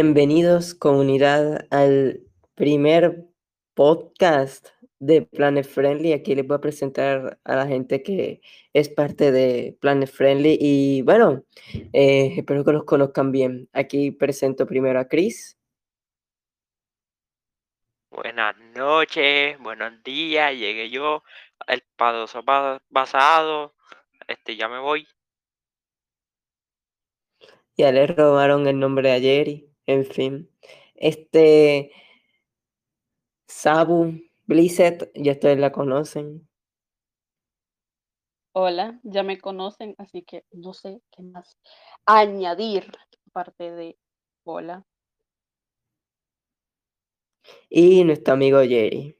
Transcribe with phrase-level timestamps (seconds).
[0.00, 2.20] Bienvenidos comunidad al
[2.54, 3.24] primer
[3.74, 4.68] podcast
[5.00, 6.12] de Planet Friendly.
[6.12, 8.40] Aquí les voy a presentar a la gente que
[8.72, 11.42] es parte de Planet Friendly y bueno,
[11.92, 13.68] eh, espero que los conozcan bien.
[13.72, 15.58] Aquí presento primero a Chris.
[18.08, 21.24] Buenas noches, buenos días, llegué yo,
[21.66, 22.44] el padoso
[22.88, 23.74] basado,
[24.28, 25.08] este ya me voy.
[27.76, 30.50] Ya le robaron el nombre a Jerry, en fin.
[30.94, 31.90] Este
[33.48, 36.46] Sabu, Blizzard, ya ustedes la conocen.
[38.52, 41.58] Hola, ya me conocen, así que no sé qué más
[42.04, 42.92] añadir
[43.28, 43.98] aparte de
[44.44, 44.84] hola.
[47.70, 49.16] Y nuestro amigo Jerry.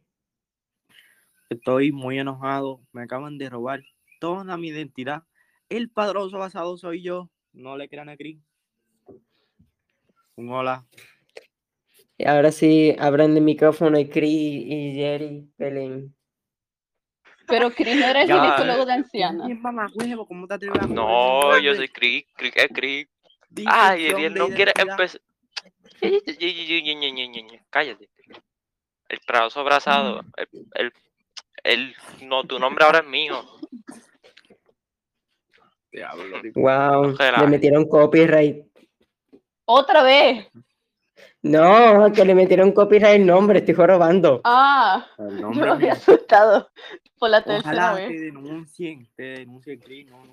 [1.48, 3.80] Estoy muy enojado, me acaban de robar
[4.20, 5.22] toda mi identidad.
[5.70, 8.38] El padroso basado soy yo, no le crean a Chris.
[10.38, 10.86] Un hola.
[12.16, 16.14] Y ahora sí, abran el micrófono y Chris y Jerry peleen.
[17.48, 19.46] Pero Chris no era el Ya, ginecólogo de ancianas.
[19.46, 20.28] ¿Quién mamá huevo?
[20.28, 23.10] ¿Cómo te atreves a joder mi No, yo soy Crick, Crick es Crick.
[23.50, 25.20] Difusión Ay, de no quiere empezar.
[27.70, 28.08] Cállate.
[29.08, 30.24] El brazo abrazado.
[30.36, 30.92] El, el,
[31.64, 31.96] el-
[32.28, 33.42] no, tu nombre ahora es mío.
[35.90, 36.42] Diablo.
[36.54, 38.67] Wow, le metieron copyright.
[39.70, 40.48] Otra vez.
[41.42, 44.40] No, que le metieron copyright el nombre, estoy robando.
[44.44, 46.70] Ah, El yo nombre me había asustado
[47.18, 48.20] por la tercera Ojalá te vez.
[48.22, 50.06] denuncien, te denuncien, Chris.
[50.10, 50.32] No, no.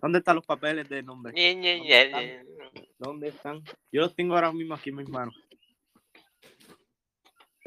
[0.00, 1.32] ¿Dónde están los papeles de nombre?
[1.34, 2.86] Ñe, Ñe, ¿Dónde están?
[2.98, 3.62] ¿Dónde están?
[3.92, 5.34] Yo los tengo ahora mismo aquí en mis manos.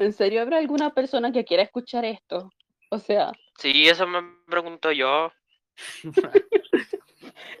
[0.00, 2.50] ¿En serio habrá alguna persona que quiera escuchar esto?
[2.90, 5.30] O sea, Sí, eso me pregunto yo.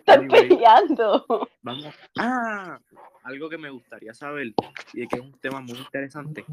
[0.06, 0.48] están Anyway.
[0.48, 1.26] peleando.
[1.62, 1.94] Vamos.
[2.18, 2.78] Ah,
[3.22, 4.52] algo que me gustaría saber
[4.92, 6.44] y que es un tema muy interesante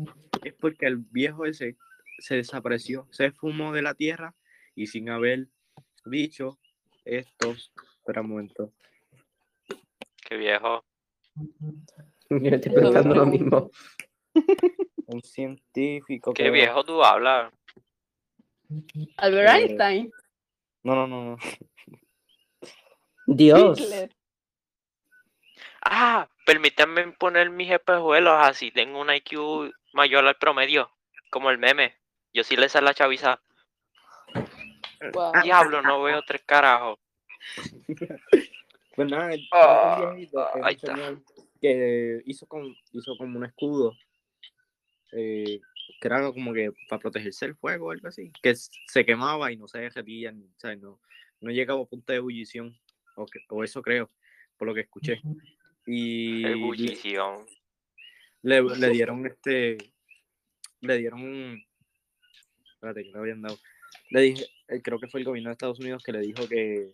[0.44, 1.76] es porque el viejo ese
[2.20, 4.34] se desapareció, se fumó de la tierra
[4.76, 5.48] y sin haber
[6.06, 6.60] dicho
[7.04, 7.72] estos.
[7.98, 8.72] Espera un momento.
[10.28, 10.84] Qué viejo.
[12.30, 13.70] Yo estoy pensando lo mismo.
[15.08, 16.32] Un científico.
[16.34, 16.54] Qué creo.
[16.54, 17.52] viejo tú hablas.
[19.18, 20.12] Albert Eh, Einstein.
[20.84, 21.38] No, no, no, no.
[23.36, 23.80] Dios.
[23.80, 24.10] Hitler.
[25.84, 28.72] Ah, permítanme poner mis espejuelos así.
[28.72, 30.90] Tengo un IQ mayor al promedio.
[31.30, 31.96] Como el meme.
[32.34, 33.42] Yo sí le sé la chaviza.
[35.14, 35.32] Wow.
[35.44, 37.00] Diablo, no veo tres carajos.
[38.96, 40.94] Pues nada, el, Ah, viejito, ahí está.
[40.96, 41.22] señor
[41.62, 43.96] que hizo, con, hizo como un escudo,
[45.12, 45.60] eh,
[46.00, 49.58] que era como que para protegerse del fuego o algo así, que se quemaba y
[49.58, 50.80] no se derretía, ni- ¿sabes?
[50.82, 51.00] No,
[51.40, 52.76] no llegaba a punto de ebullición,
[53.16, 54.10] o, que- o eso creo,
[54.58, 55.22] por lo que escuché.
[55.86, 57.46] Y le, Ebullición.
[58.44, 59.78] le- le dieron este,
[60.82, 61.64] le dieron un,
[62.74, 63.58] espérate, que le habían dado,
[64.10, 66.92] le dije, eh, creo que fue el gobierno de Estados Unidos que le dijo que,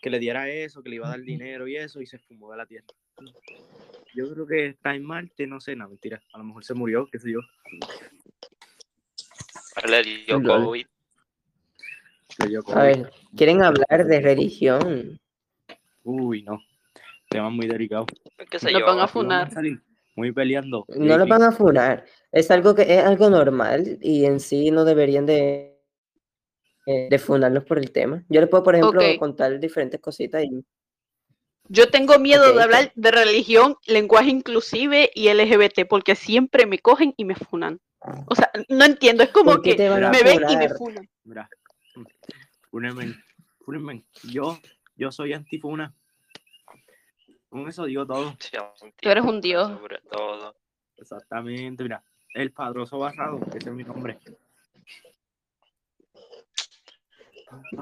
[0.00, 2.50] que le diera eso, que le iba a dar dinero y eso, y se fumó
[2.52, 2.86] de la tierra.
[4.14, 6.22] Yo creo que está en Marte, no sé, no, mentira.
[6.32, 7.40] A lo mejor se murió, qué sé yo.
[9.88, 10.42] Le dio.
[10.42, 10.86] COVID.
[12.38, 15.20] Le dio A ver, ¿quieren hablar de religión?
[16.08, 16.62] Uy, no.
[17.28, 18.06] Tema muy delicado.
[18.50, 18.86] ¿Qué sé Lo yo?
[18.86, 19.50] van a funar.
[20.16, 20.86] Muy peleando.
[20.88, 22.06] No lo van a funar.
[22.32, 25.78] Es algo que es algo normal y en sí no deberían de,
[26.86, 28.24] eh, de funarnos por el tema.
[28.30, 30.64] Yo les puedo, por ejemplo, contar diferentes cositas y
[31.68, 37.12] Yo tengo miedo de hablar de religión, lenguaje inclusive y LGBT porque siempre me cogen
[37.18, 37.80] y me funan.
[38.28, 41.06] O sea, no entiendo, es como ¿por qué que me ven y me funan.
[41.24, 41.50] Mira.
[42.70, 43.14] Fúnenme.
[43.60, 44.04] Fúnenme.
[44.22, 44.58] Yo,
[44.98, 45.94] yo soy antifuna.
[47.48, 48.34] Con eso digo todo.
[49.00, 49.68] Tú eres un dios.
[49.68, 50.54] Sobre todo.
[50.96, 52.02] Exactamente, mira.
[52.34, 54.18] El padroso basado, ese es mi nombre.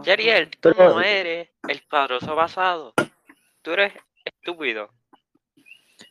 [0.02, 2.94] Yariel, tú no eres el padroso basado.
[3.62, 3.92] Tú eres
[4.24, 4.90] estúpido.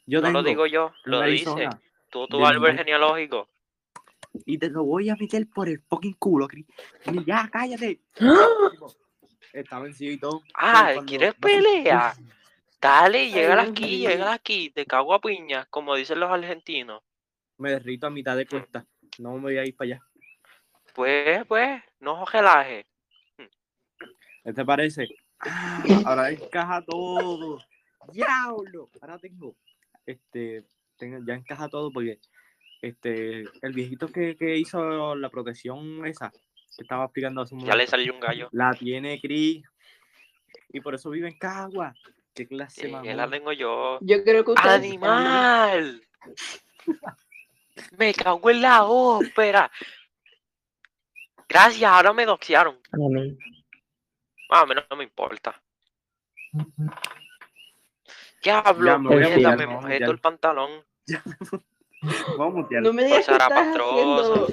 [0.05, 1.69] Yo no lo digo yo, lo dice.
[2.09, 3.47] Tú, tu árbol genealógico.
[4.45, 6.65] y te lo voy a meter por el fucking culo, Cris.
[7.05, 8.01] Y Ya, cállate.
[9.55, 10.41] Está vencido y todo.
[10.53, 12.13] Ah, cuando- ¿quieres pelea?
[12.81, 14.69] Dale, llega aquí, llega aquí.
[14.69, 17.01] Te cago a piña, como dicen los argentinos.
[17.57, 18.85] Me derrito a mitad de cuesta.
[19.17, 20.01] No me voy a ir para allá.
[20.93, 22.85] Pues, pues, no relaje.
[24.43, 25.07] ¿Qué te parece?
[25.39, 27.59] Ah, ahora encaja todo.
[28.11, 28.89] ¡Diablo!
[29.01, 29.55] Ahora tengo.
[30.05, 30.65] Este.
[30.97, 32.19] tengo- ya encaja todo porque.
[32.81, 33.45] Este.
[33.61, 36.31] El viejito que, que hizo la protección esa.
[36.77, 38.49] Estaba explicando hace un Ya le momento, salió un gallo.
[38.51, 39.63] La tiene Chris.
[40.69, 41.93] Y por eso vive en Cagua.
[42.33, 43.15] ¿Qué clase mamón?
[43.15, 43.97] la tengo yo.
[44.01, 46.01] Yo creo que ustedes ¡Animal!
[47.97, 49.71] Me cago en la ópera.
[51.47, 52.77] Gracias, ahora me doxearon.
[52.91, 53.37] Amén.
[54.49, 55.61] Más o menos no me importa.
[58.41, 58.85] ¿Qué hablo?
[58.85, 60.83] Ya, me Mierda, me mojé todo el pantalón.
[62.37, 62.83] Vamos a mutear.
[62.83, 64.47] No me digas que estás haciendo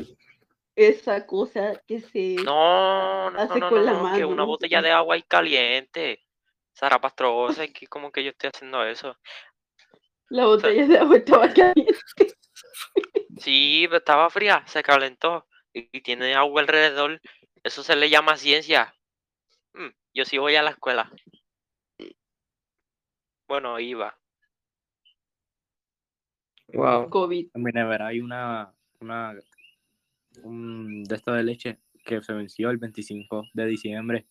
[0.77, 2.37] esa cosa que se...
[2.43, 5.23] No, no, Hace no, no, con la no, que mano, una botella de agua y
[5.23, 6.23] caliente.
[6.73, 9.17] Sara Pastrosa, que como que yo estoy haciendo eso.
[10.29, 11.99] La botella de agua estaba caliente.
[13.39, 17.21] Sí, pero estaba fría, se calentó y, y tiene agua alrededor.
[17.63, 18.95] Eso se le llama ciencia.
[19.75, 21.13] Mm, yo sí voy a la escuela.
[23.47, 24.17] Bueno, iba.
[26.69, 27.11] Wow.
[27.11, 27.51] COVID.
[27.55, 29.35] Mi nevera hay una, una
[30.43, 34.27] un de esto de leche que se venció el 25 de diciembre.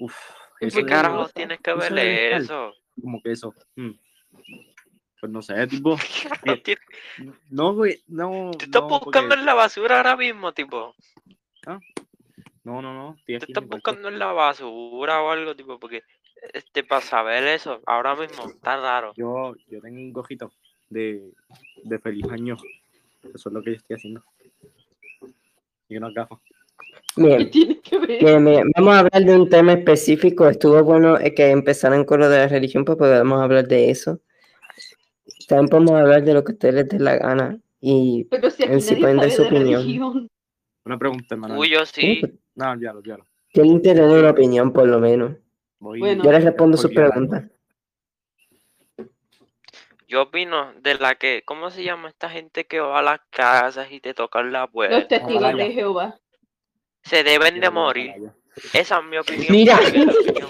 [0.00, 0.14] Uf,
[0.60, 1.34] ¿Y eso ¿Qué de- carajo gusta.
[1.34, 2.40] tienes que Eso ver debe estar.
[2.42, 2.74] eso?
[3.00, 3.54] como que eso.
[3.76, 3.90] mm.
[5.20, 5.96] Pues no sé, tipo.
[6.46, 6.84] No tienes-
[7.50, 8.50] No, güey, no.
[8.58, 10.94] ¿Te estás no, buscando porque- en la basura ahora mismo, tipo?
[12.64, 13.16] No, no, no.
[13.26, 15.78] Estoy ¿Te estás buscando en la basura o algo, tipo?
[15.78, 16.02] Porque,
[16.52, 19.12] este, para saber eso, ahora mismo, está raro.
[19.16, 20.52] Yo, yo tengo un cojito
[20.88, 21.32] de,
[21.84, 22.56] de feliz año.
[23.34, 24.22] Eso es lo que yo estoy haciendo.
[25.88, 26.38] Y unas gafas.
[27.14, 27.50] ¿Qué Bien.
[27.50, 28.20] tiene que ver?
[28.24, 28.70] Bien, bien.
[28.76, 30.48] Vamos a hablar de un tema específico.
[30.48, 34.20] Estuvo bueno eh, que empezaran con lo de la religión, pues podemos hablar de eso.
[35.48, 37.58] También podemos hablar de lo que a ustedes les dé la gana.
[37.80, 39.82] Y Pero si aquí Él sí nadie puede dar su opinión.
[39.82, 40.28] religión.
[40.84, 41.58] Una pregunta, hermano.
[41.58, 42.20] Uy, yo sí.
[42.54, 43.24] No, olvídalo, olvídalo.
[43.52, 45.32] tienen que tener una opinión, por lo menos.
[45.80, 46.24] Voy- Bueno.
[46.24, 47.44] Yo les respondo sus preguntas.
[50.08, 53.92] Yo opino de la que, ¿cómo se llama esta gente que va a las casas
[53.92, 55.06] y te tocan la Los puerta?
[55.06, 55.64] testigos Atalaya.
[55.64, 56.18] de Jehová.
[57.02, 58.14] Se deben de morir.
[58.72, 59.46] Esa es mi opinión.
[59.50, 59.76] Mira.
[59.76, 60.48] porque es la opinión.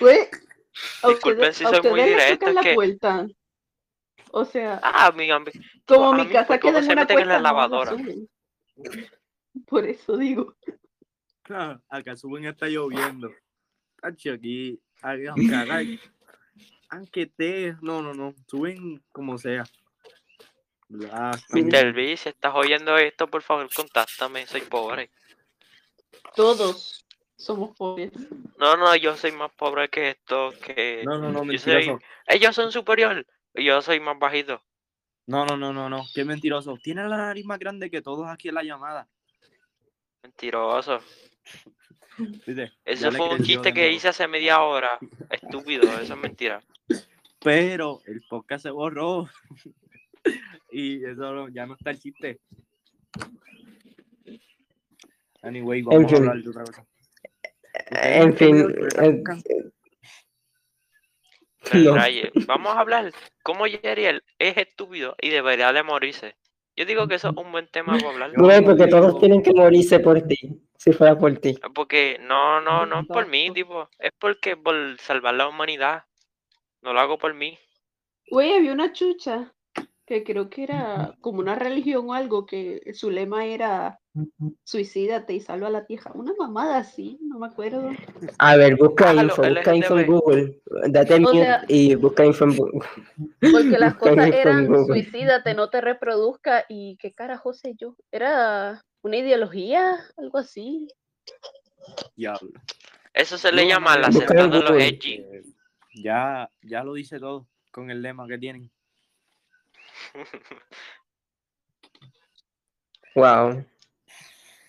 [0.00, 0.18] Güey,
[1.02, 3.26] a Disculpen ustedes- si soy muy directo, es que- puerta.
[4.32, 5.52] O sea, Ah, mi ami-
[5.86, 7.96] como mi casa pues, ¿cómo queda en se una meten en la puerta, no lavadora?
[9.66, 10.54] Por eso digo.
[11.48, 13.30] Ah, Acá suben está lloviendo.
[14.04, 15.80] Aquí, aquí, aunque haga,
[16.90, 19.64] aunque te, no, no, no, suben como sea.
[20.90, 21.92] Mr.
[21.94, 24.46] B, si estás oyendo esto, por favor, contáctame.
[24.46, 25.10] Soy pobre.
[26.36, 27.06] Todos
[27.36, 28.12] somos pobres.
[28.58, 32.04] No, no, yo soy más pobre que esto, que No, no, no, yo soy- mentiroso.
[32.26, 34.62] ellos son superior yo soy más bajito.
[35.26, 36.76] No, no, no, no, no, qué mentiroso.
[36.82, 39.08] Tiene la nariz más grande que todos aquí en la llamada.
[40.22, 41.00] Mentiroso.
[42.84, 44.98] Eso fue un chiste que hice hace media hora.
[45.30, 46.62] Estúpido, eso es mentira.
[47.40, 49.28] Pero el podcast se borró.
[50.70, 52.40] y eso ya no está el chiste.
[55.42, 56.14] Anyway, vamos fin.
[56.14, 56.86] a hablar de otra cosa.
[57.90, 58.66] En fin,
[61.72, 61.96] No.
[62.46, 63.12] Vamos a hablar
[63.42, 66.36] cómo Yeriel es estúpido y debería de morirse.
[66.76, 68.32] Yo digo que eso es un buen tema para hablar.
[68.36, 70.60] güey, porque todos tienen que morirse por ti.
[70.76, 71.56] Si fuera por ti.
[71.74, 76.04] Porque no, no, no es por mí, tipo, es porque por salvar la humanidad.
[76.82, 77.58] No lo hago por mí.
[78.30, 79.53] Güey, había una chucha
[80.06, 83.98] que creo que era como una religión o algo que su lema era
[84.64, 86.12] suicídate y salva a la tierra.
[86.14, 87.90] Una mamada así, no me acuerdo.
[88.38, 90.06] A ver, busca Ah, lo info, busca info en.
[90.06, 90.60] Google.
[90.88, 92.80] Date O sea- y busca info en Google.
[93.40, 97.96] Porque las Busca cosas eran suicídate, no te reproduzca y qué carajo sé yo.
[98.12, 100.86] Era una ideología, algo así.
[102.16, 102.50] Diablo.
[103.12, 105.14] Eso se le No, llama la secta de los edgy.
[105.14, 105.42] Eh,
[105.94, 108.70] ya, ya lo dice todo con el lema que tienen.
[113.16, 113.64] Wow.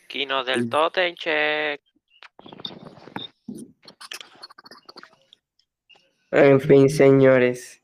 [0.08, 0.70] Kino del.
[0.70, 1.82] Totem Check.
[6.32, 7.82] En fin, señores.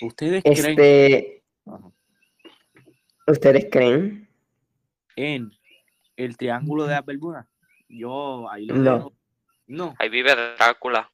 [0.00, 1.90] ¿Ustedes creen Este, Ajá.
[3.26, 4.28] ¿ustedes creen?
[5.16, 5.50] en
[6.16, 7.46] el triángulo de las Bermudas?
[7.88, 8.94] Yo ahí lo No.
[8.96, 9.12] dejo.
[9.66, 11.10] No, Ahí vive Drácula.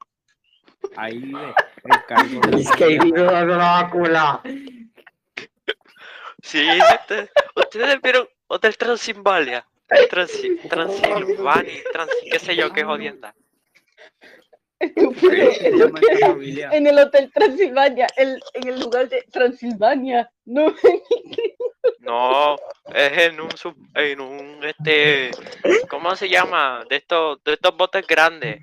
[0.96, 4.42] ahí vive el cargo de Es que vive la Drácula.
[6.42, 6.66] Sí,
[7.00, 9.66] ustedes, ustedes vieron Hotel Transilvania.
[9.88, 13.34] Transi- Transilvania, Transi- qué sé yo, qué jodienda.
[14.78, 16.72] Estúpido.
[16.72, 20.30] En el Hotel Transilvania, el, en el lugar de Transilvania.
[20.46, 20.74] No,
[22.00, 22.56] No,
[22.94, 25.30] es en un, sub- en un, este,
[25.88, 26.84] ¿cómo se llama?
[26.88, 28.62] De estos, de estos botes grandes.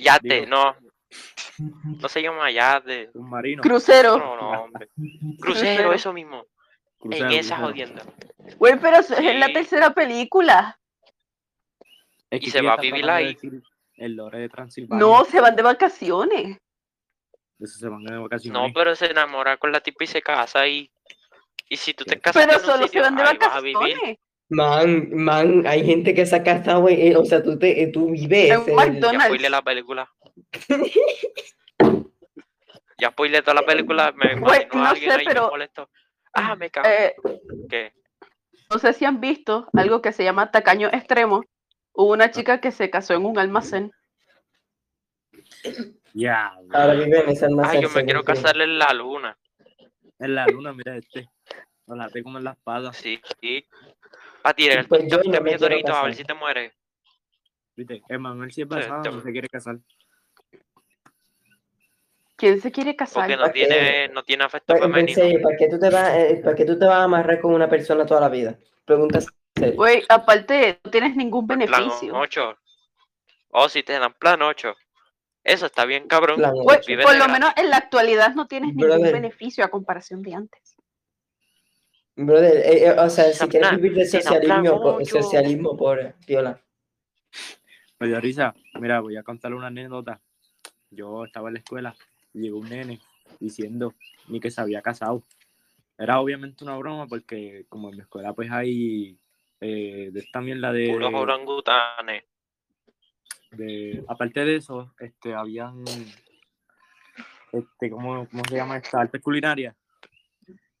[0.00, 0.76] Yate, Digo, no.
[1.58, 3.10] No se llama yate.
[3.14, 3.62] Un marino.
[3.62, 4.18] crucero.
[4.18, 4.88] No, no, hombre.
[4.96, 5.36] Crucero.
[5.40, 6.44] Crucero, eso mismo.
[6.98, 8.02] crucero, en esa jodienda.
[8.58, 10.78] Güey, pero es la tercera película.
[12.30, 13.38] Es que Y se va a vivir de ahí.
[13.96, 15.04] el lore de Transilvania.
[15.06, 16.58] No, se van de vacaciones.
[17.60, 18.60] Eso se van de vacaciones.
[18.60, 20.90] No, pero se enamora con la tipa y se casa y.
[21.68, 24.18] Y si tú te casas Pero solo se sitio, van de vacaciones.
[24.50, 27.86] Man, man, hay gente que se ha casado, güey, eh, o sea, tú, te, eh,
[27.86, 29.50] tú vives En en McDonald's.
[29.50, 30.12] La película.
[32.98, 34.12] ya spoilé toda la película.
[34.12, 35.90] Me imagino no a alguien sé, ahí pero- molesto.
[36.32, 36.88] Ah, me cago.
[36.88, 37.14] Eh,
[37.70, 37.92] ¿Qué?
[38.70, 41.44] no sé si han visto algo que se llama tacaño extremo.
[41.92, 43.92] Hubo una chica que se casó en un almacén.
[46.12, 47.82] Ya, Ahora vive en ese Ah, almacén.
[47.82, 49.38] yo me quiero casar en la luna.
[50.18, 51.28] en la luna, mira este.
[51.86, 52.92] Ojalá como en la espada.
[52.92, 53.64] Sí, sí.
[54.42, 56.72] A tirar Pues yo este no me meteorito a ver si te mueres.
[57.76, 58.02] ¿Viste?
[58.08, 59.76] Emanuel si es Sí, basado, te- no se quiere casar.
[62.36, 63.22] ¿Quién se quiere casar?
[63.22, 63.66] Porque no ¿Para qué?
[63.66, 65.14] tiene, no tiene afecto Pa- En femenino.
[65.14, 67.54] serio, ¿para qué tú te vas, eh, para qué tú te vas a amarrar con
[67.54, 68.58] una persona toda la vida?
[68.84, 69.20] Pregunta
[69.56, 69.74] seria.
[69.76, 72.12] Güey, aparte, no tienes ningún Plan beneficio.
[72.14, 72.58] 8.
[73.50, 74.74] O si te dan plan 8.
[75.44, 76.36] Eso está bien, cabrón.
[76.38, 79.12] Plan Güey, por lo menos en la actualidad no tienes ningún Brother.
[79.12, 80.76] beneficio a comparación de antes.
[82.16, 86.60] Brother, eh, eh, o sea, si quieres plan- vivir de socialismo, plan socialismo por viola.
[87.98, 88.54] Me dio risa.
[88.74, 90.20] Mira, voy a contarle una anécdota.
[90.90, 91.94] Yo estaba en la escuela
[92.34, 93.00] llegó un nene
[93.40, 93.94] diciendo
[94.28, 95.22] ni que se había casado.
[95.96, 99.18] Era obviamente una broma porque como en mi escuela pues hay
[99.60, 102.24] eh, de también la de, Puros orangutanes.
[103.52, 105.84] de- aparte de eso, este habían
[107.52, 109.00] este ¿cómo, cómo se llama esta?
[109.00, 109.76] Arte culinaria.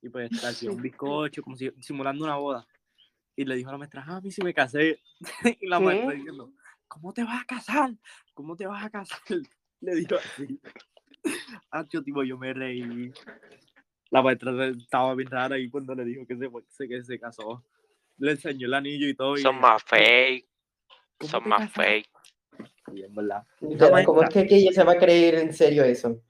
[0.02, 2.66] Y pues hacía un bizcocho como si simulando una boda.
[3.36, 5.00] Y le dijo a la maestra, ah, a mí sí me casé.
[5.60, 6.52] y la maestra diciendo,
[6.88, 7.94] ¿cómo te vas a casar?
[8.34, 9.18] ¿Cómo te vas a casar?
[9.80, 10.60] Le dijo así.
[11.70, 13.12] Ah, yo, tipo, yo me reí.
[14.10, 16.36] La maestra estaba bien rara ahí cuando le dijo que
[16.68, 17.64] se, que se casó.
[18.18, 19.36] Le enseñó el anillo y todo.
[19.36, 20.46] y Son más fake.
[21.18, 22.08] ¿Cómo Son más fake.
[22.94, 23.44] Es verdad.
[24.04, 26.20] ¿Cómo es que, que ella se va a creer en serio eso?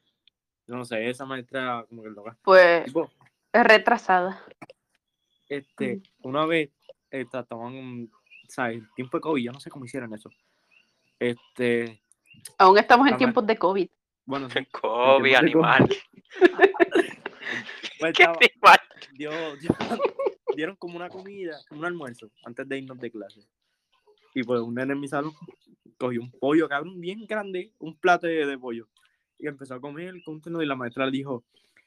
[0.67, 2.39] Yo no sé, esa maestra como que loca.
[2.43, 3.11] Pues Tipo,
[3.53, 4.43] es retrasada.
[5.49, 6.71] este, una vez
[7.11, 8.11] estaban,
[8.49, 8.79] ¿sabes?
[8.79, 10.31] En tiempo de COVID, yo no sé cómo hicieron eso.
[11.19, 12.01] Este,
[12.59, 13.89] Aún estamos en tiempos de COVID.
[14.27, 15.89] Bueno, sí, Kobe, animal.
[18.01, 18.79] pues ¿Qué animal?
[19.13, 19.77] dio- dio-
[20.57, 23.41] dieron como una comida, un almuerzo, antes de irnos de clase.
[24.35, 25.33] Y pues un nene en mi salón
[25.99, 28.89] cogió un pollo, cabrón, bien grande, un plato de, de pollo.
[29.39, 31.45] Y empezó a comer con un tenedor y la maestra le dijo,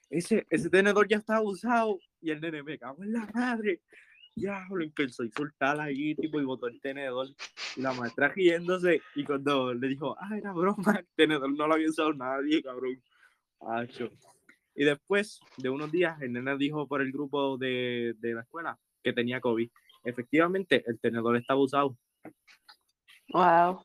[0.09, 1.99] ese, ese tenedor ya está usado.
[2.21, 3.81] Y el nene, me cago en la madre.
[4.39, 7.27] Ya, lo empezó a insultar ahí, tipo, y botó el tenedor.
[7.75, 9.01] Y la maestra riéndose.
[9.15, 13.01] Y cuando le dijo, ah, era broma, el tenedor no lo había usado nadie, cabrón.
[13.61, 14.11] Acho.
[14.75, 18.77] Y después de unos días, el nene dijo por el grupo de, de la escuela
[19.03, 19.69] que tenía COVID.
[20.03, 21.97] Efectivamente, el tenedor estaba usado.
[23.29, 23.83] Wow.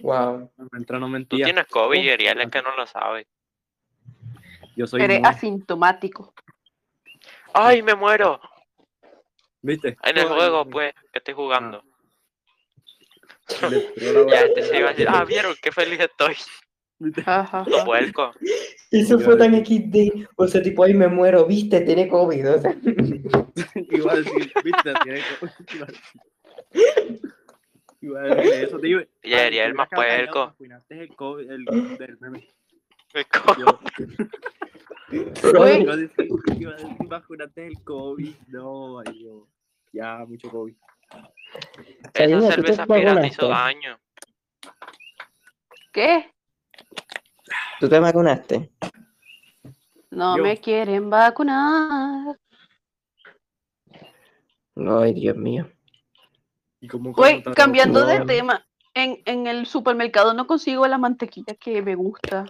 [0.00, 0.52] Wow.
[0.56, 1.44] La maestra no Tú mentía.
[1.44, 3.28] tienes COVID y Ariel es que no lo sabe.
[4.76, 6.34] Yo soy Eres asintomático.
[7.54, 8.40] ¡Ay, me muero!
[9.62, 9.96] ¿Viste?
[10.02, 11.82] En el juego, pues, que estoy jugando.
[13.62, 13.70] La
[14.30, 16.34] Ya, este se iba a decir, ah, vieron qué feliz estoy.
[17.26, 17.64] Ajá.
[17.84, 18.34] puercos.
[18.90, 20.26] Eso Iba fue tan XD.
[20.36, 22.54] O sea, tipo, ahí me muero, viste, tiene COVID.
[22.54, 22.74] O sea.
[23.90, 24.94] Iba a decir, ¿viste?
[25.04, 25.46] Tiene que-
[25.76, 26.20] Iba a decir-
[28.00, 29.00] Iba eso, tío.
[29.22, 30.54] Y Ariel más puerco.
[30.88, 31.64] El COVID, el
[31.98, 32.48] del meme.
[33.14, 34.28] Me co- Yo- Güey.
[35.10, 38.34] Iba a decir, iba a decir, vacunaste el COVID.
[38.48, 39.42] No, ay, Dios.
[39.92, 40.74] Ya, mucho COVID.
[41.12, 43.98] Esa Karina, ¿tú te cerveza pirata hizo daño.
[45.92, 46.32] ¿Qué?
[47.80, 48.70] ¿Tú te vacunaste?
[50.10, 50.42] No Yo.
[50.42, 52.36] me quieren vacunar.
[54.76, 55.70] Ay, Dios mío.
[56.80, 58.66] ¿Y cómo te- cambiando de tema.
[58.96, 62.46] En, en el supermercado no consigo la mantequilla que me gusta.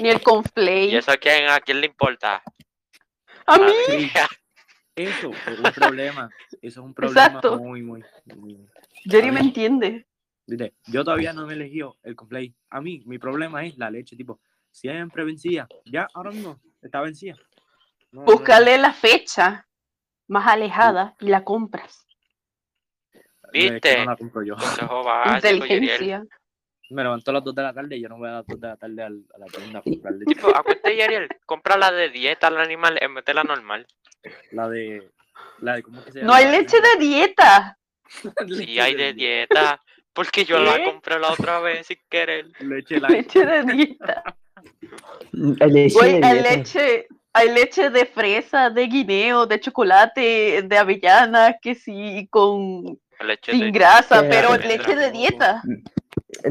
[0.00, 0.90] Ni el conflay.
[0.92, 2.42] ¿Y eso a quién, a quién le importa?
[3.46, 3.72] A mí.
[3.86, 4.10] Sí,
[4.96, 6.28] Eso es un problema.
[6.60, 7.56] Eso es un problema Exacto.
[7.60, 8.02] muy, muy,
[8.34, 8.68] muy.
[9.04, 10.08] Jerry me entiende.
[10.44, 12.52] Dile, yo todavía no me he elegido el complay.
[12.70, 14.40] A mí, mi problema es la leche, tipo,
[14.72, 15.68] siempre vencida.
[15.84, 17.36] Ya, ahora mismo, está vencida.
[18.10, 18.32] No, no, no.
[18.32, 19.68] Búscale la fecha
[20.26, 22.08] más alejada y la compras.
[23.52, 23.98] ¿Viste?
[23.98, 24.56] No la compro yo.
[24.56, 25.82] Consejo básico, Yeriel.
[25.82, 26.24] Inteligencia.
[26.90, 28.60] Me levanto a las 2 de la tarde y yo no voy a las 2
[28.60, 30.34] de la tarde a la tienda a comprar leche.
[30.34, 33.86] Tipo, acuérdate, Yeriel, compra la de dieta al animal en vez de la normal.
[34.50, 35.08] La de.
[35.60, 36.36] La de ¿Cómo es que se No llama?
[36.38, 37.76] hay leche de dieta.
[38.56, 39.80] Sí, hay de dieta.
[40.12, 42.46] Porque yo la compré la otra vez sin querer.
[42.58, 44.24] Leche de dieta.
[45.60, 46.50] Hay leche Güey, de hay dieta.
[46.56, 53.52] leche, hay leche de fresa, de guineo, de chocolate, de avellana, que sí, con Leche
[53.52, 53.70] sin de...
[53.70, 55.62] grasa, Qué pero leche de dieta.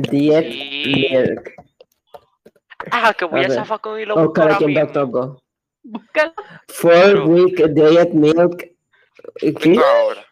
[0.10, 1.08] diet Sí.
[1.12, 1.54] milk.
[2.92, 4.74] Ah, que voy A a zafar con y lo Busca busco ahora aquí en.
[4.88, 5.42] DuckDuckGo.
[5.84, 6.34] Búscalo.
[6.68, 8.68] Four Pero- week diet milk.
[9.62, 9.80] ¿Qué?
[9.84, 10.26] Ahora.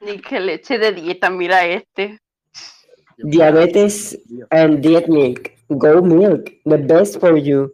[0.00, 2.20] Ni que leche de dieta, mira este.
[3.18, 4.18] Diabetes
[4.50, 5.50] and diet milk.
[5.68, 6.50] Go milk.
[6.64, 7.72] The best for you.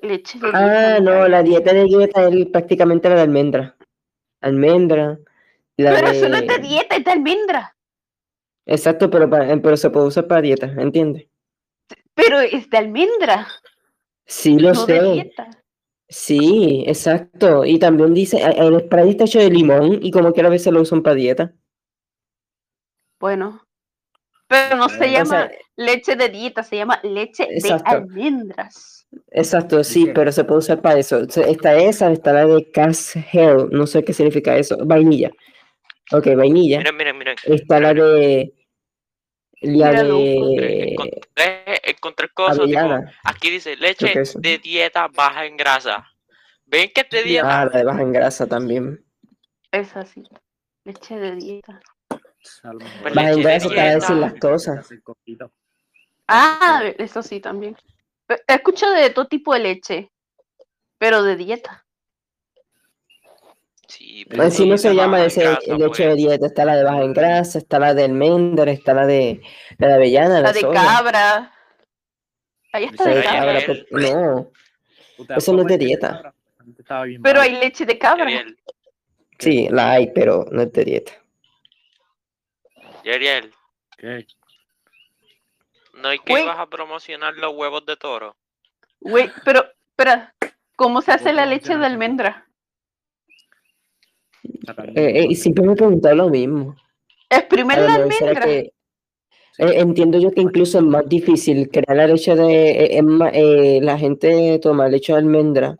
[0.00, 0.94] Leche de dieta.
[0.96, 3.76] Ah, no, la dieta de dieta es prácticamente la de almendra.
[4.40, 5.18] Almendra.
[5.76, 6.16] La Pero de...
[6.18, 7.76] eso no es de dieta, es de almendra.
[8.66, 11.28] Exacto, pero, para- pero se puede usar para dieta, ¿entiendes?
[12.14, 13.48] Pero es de almendra,
[14.26, 15.02] Sí, lo no de sé.
[15.12, 15.50] dieta.
[16.08, 17.64] Sí, exacto.
[17.64, 20.72] Y también dice, eh, el spray está hecho de limón y como que a veces
[20.72, 21.54] lo usan para dieta.
[23.20, 23.62] Bueno.
[24.48, 27.90] Pero no se O llama sea, leche de dieta, se llama leche Exacto.
[27.90, 28.99] de almendras.
[29.32, 31.20] Exacto, sí, pero se puede usar para eso.
[31.20, 34.76] Está esa, está la de Cas Hell, no sé qué significa eso.
[34.84, 35.30] Vainilla.
[36.12, 36.78] Ok, vainilla.
[36.78, 37.36] Miren, miren, miren.
[37.44, 38.52] Está la de.
[39.62, 40.92] La de.
[40.92, 42.80] Encontré, encontré cosas, tipo,
[43.24, 46.06] aquí dice leche de dieta baja en grasa.
[46.66, 47.60] ¿Ven que te dieta?
[47.62, 49.04] Ah, la de baja en grasa también.
[49.70, 50.24] Es así.
[50.84, 51.80] Leche de dieta.
[52.08, 53.94] Pues Baja en grasa está dieta.
[53.94, 54.72] decir lactosa.
[54.80, 55.52] hace coquito.
[56.26, 57.76] Ah, eso sí también.
[58.46, 60.10] Escuchado de todo tipo de leche,
[60.98, 61.84] pero de dieta.
[63.88, 65.98] Sí, Pero Así no se llama ese grasa, leche pues.
[65.98, 66.46] de dieta.
[66.46, 69.40] Está la de baja en grasa, está la de almendra, está la de,
[69.78, 71.52] la de avellana, La la de cabra.
[72.72, 73.50] Ahí está de Pero cabra.
[73.56, 73.86] Ariel.
[73.90, 74.50] pues, no.
[75.18, 76.34] ¿Usted Eso no es de dieta.
[77.22, 78.26] Pero hay leche de cabra.
[79.40, 81.12] Sí, la hay, pero no es de dieta.
[83.02, 83.52] Yariel,
[83.96, 84.26] ¿Qué?
[86.00, 88.36] ¿No hay que vas a promocionar los huevos de toro?
[89.00, 90.34] Güey, pero, espera,
[90.76, 92.46] ¿cómo se hace ¿Cómo la leche de almendra?
[94.94, 96.76] Eh, eh, siempre me he preguntado lo mismo.
[97.50, 98.40] Lo la almendra.
[98.40, 98.72] que-
[99.58, 102.70] eh, entiendo yo que incluso es más difícil crear la leche de...
[102.70, 105.76] eh, es eh, la gente toma leche de almendra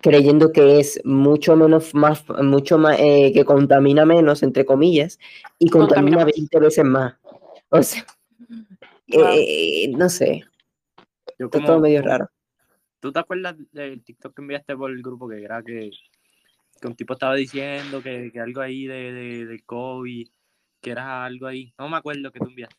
[0.00, 5.18] creyendo que es mucho menos, más, mucho más, eh, que contamina menos, entre comillas,
[5.58, 6.32] y Contamina contamina más.
[6.36, 7.14] 20 veces más.
[7.70, 8.06] O sea,
[9.08, 9.24] Wow.
[9.36, 10.44] eh, no sé,
[11.38, 12.28] Yo como- todo medio raro.
[13.00, 15.90] ¿Tú te acuerdas del TikTok que enviaste por el grupo que era que,
[16.80, 20.28] que un tipo estaba diciendo que, que algo ahí de, de, del COVID,
[20.80, 21.72] que era algo ahí?
[21.78, 22.74] No me acuerdo que tú enviaste.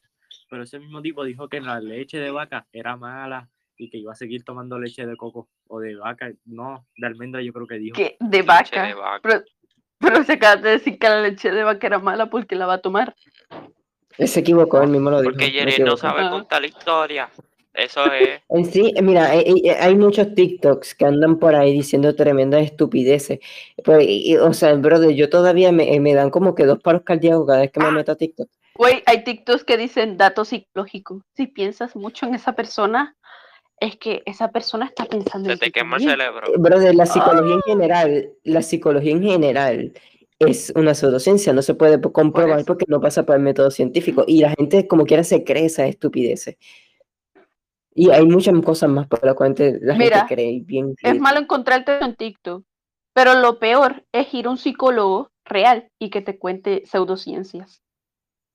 [0.49, 4.11] Pero ese mismo tipo dijo que la leche de vaca era mala y que iba
[4.11, 6.31] a seguir tomando leche de coco o de vaca.
[6.45, 7.97] No, de almendra yo creo que dijo.
[7.97, 8.83] De Leche vaca.
[8.87, 9.19] de vaca.
[9.21, 9.43] Pero,
[9.99, 12.73] pero se acaba de decir que la leche de vaca era mala porque la va
[12.75, 13.15] a tomar.
[14.25, 15.31] Se equivocó, él mismo lo dijo.
[15.31, 16.29] Porque Yariel no sabe Ah.
[16.31, 17.29] contar la historia.
[17.73, 18.41] Eso es.
[18.49, 23.39] En sí, mira, hay, muchos TikToks que andan por ahí diciendo tremendas estupideces.
[23.83, 27.45] Pues, y- o sea, brother, yo todavía me, me dan como que dos paros cardíacos
[27.45, 28.49] cada vez que me meto a TikTok.
[28.75, 31.21] Güey, hay TikToks que dicen datos psicológicos.
[31.35, 33.15] Si piensas mucho en esa persona,
[33.79, 36.47] es que esa persona está pensando Se en te quema el cerebro.
[36.57, 39.93] Brother, la psicología en general, la psicología en general
[40.39, 44.23] es una pseudociencia, no se puede comprobar porque no pasa por el método científico.
[44.27, 46.57] Y la gente como quiera se cree esas estupideces.
[47.95, 50.95] Y hay muchas cosas más por las cuales la Mira, gente cree bien.
[51.01, 52.63] Es malo encontrarte en TikTok,
[53.13, 57.81] pero lo peor es ir a un psicólogo real y que te cuente pseudociencias.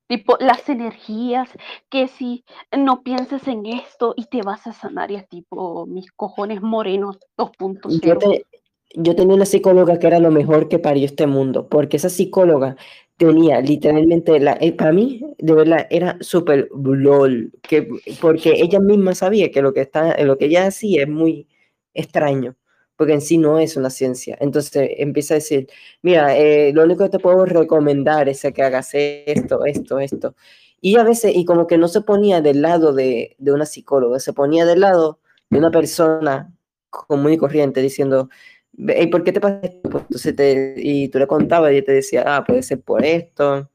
[0.08, 1.48] Tipo, las energías,
[1.88, 2.44] que si
[2.76, 7.18] no pienses en esto y te vas a sanar, y es tipo, mis cojones morenos
[7.38, 8.18] Yo, 2.0.
[8.18, 8.46] te-
[8.94, 12.76] yo tenía una psicóloga que era lo mejor que parió este mundo, porque esa psicóloga
[13.16, 17.88] tenía literalmente, la, eh, para mí, de verdad, era súper lol, que,
[18.20, 21.48] porque ella misma sabía que lo que, está, lo que ella hacía es muy
[21.94, 22.56] extraño,
[22.96, 24.36] porque en sí no es una ciencia.
[24.40, 25.68] Entonces empieza a decir,
[26.02, 30.34] mira, eh, lo único que te puedo recomendar es que hagas esto, esto, esto.
[30.80, 34.18] Y a veces, y como que no se ponía del lado de, de una psicóloga,
[34.20, 36.52] se ponía del lado de una persona
[36.90, 39.90] común y corriente diciendo, "Ve, ¿y por qué te pasa esto?
[39.90, 43.70] Pues, entonces te- y tú le contabas y te decía, ah, puede ser por esto,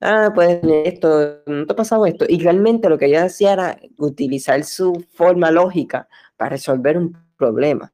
[0.00, 2.26] ah, puede ser esto, no te ha pasado esto.
[2.28, 7.92] Y realmente lo que ella hacía era utilizar su forma lógica para resolver un problema.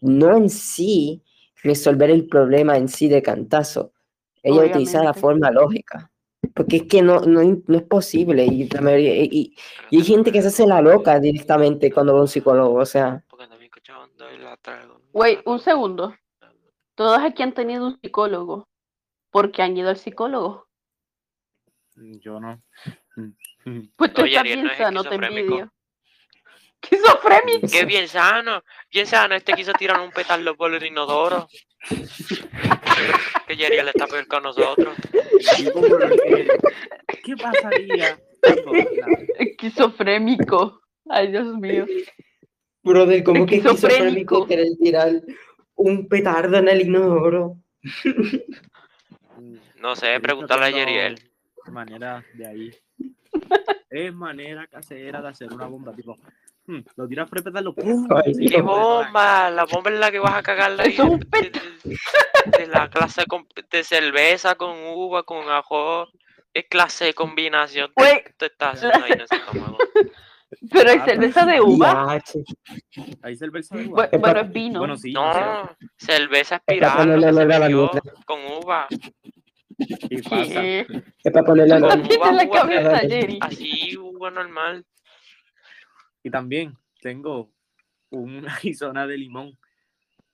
[0.00, 1.22] No en sí
[1.62, 3.92] resolver el problema en sí de cantazo.
[4.42, 5.20] Ella utilizaba la Obviamente.
[5.20, 6.10] forma lógica.
[6.54, 8.44] Porque es que no, no, no es posible.
[8.44, 9.54] Y, la mayoría- y-
[9.90, 12.74] y- hay gente que se hace la loca directamente cuando va a un psicólogo.
[12.80, 15.01] O sea, Porque escuchando y la traigo.
[15.12, 16.14] Güey, un segundo.
[16.94, 18.68] Todos aquí han tenido un psicólogo
[19.30, 20.68] porque han ido al psicólogo.
[21.94, 22.62] Yo no.
[23.96, 25.54] Pues tú Oye, estás bien no es sano, te esquizofrénico.
[25.54, 25.72] envidio.
[26.82, 27.66] Esquizofrénico.
[27.70, 29.34] Qué bien sano, bien sano.
[29.34, 31.48] Este quiso tirar un petardo por el inodoro.
[33.46, 34.96] que Yariel está peor con nosotros.
[37.24, 38.18] ¿Qué pasaría
[39.38, 40.80] Esquizofrénico.
[41.08, 41.86] Ay, Dios mío.
[42.82, 44.46] Brother, ¿cómo que Esquizofrénico.
[44.46, 45.10] querer tirar
[45.76, 47.56] un petardo en el inodoro?
[49.80, 51.20] No sé, preguntarle a Yeriel.
[51.70, 52.70] Manera de ahí.
[53.90, 56.16] Es manera casera de hacer una bomba, tipo,
[56.66, 58.08] hmm, lo tiras por el pedalo, ¡pum!
[58.10, 59.50] Ay, ¡Qué Qué bomba!
[59.50, 60.92] La bomba es la que vas a cagar ahí.
[60.92, 66.08] Eso es un de, de- de la clase con- de cerveza con uva, con ajo.
[66.52, 69.78] ¿Qué clase de combinación te, te estás haciendo ahí en ese estómago?
[70.70, 72.18] Pero hay Ah, cerveza de uva.
[73.22, 74.08] Ahí cerveza de uva.
[74.18, 74.78] Bueno, es vino.
[74.80, 75.12] Bueno, sí.
[75.12, 78.12] No, cerveza Es para espiral, ponerle lo que se olor a la metió mierda.
[78.26, 78.86] con uva.
[80.08, 80.60] ¿Qué pasa?
[80.60, 80.86] ¿Qué?
[81.24, 81.96] Es para ponerle Con la...
[82.02, 83.38] ¿Qué tiene en la uva, cabeza, Jerry?
[83.40, 84.84] Así, uva normal.
[86.22, 87.50] Y también tengo
[88.10, 89.58] una Arizona de limón.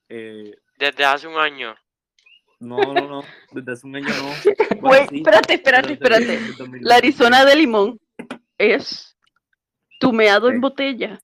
[0.08, 1.74] Eh, Desde hace un año.
[2.60, 3.22] no, no, no.
[3.52, 4.30] Desde hace un año no.
[4.80, 6.34] Güey, Bueno, sí, espérate, espérate, espérate.
[6.34, 6.88] el 2020.
[6.88, 8.00] La Arizona de limón
[8.58, 9.17] es
[9.98, 11.20] tumeado en botella.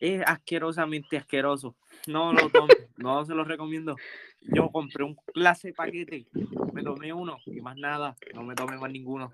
[0.00, 1.76] Es asquerosamente asqueroso.
[2.06, 3.96] No lo tomo, no se lo recomiendo.
[4.42, 6.26] Yo compré un clase paquete,
[6.72, 9.32] me tomé uno y más nada, no me tomé más ninguno.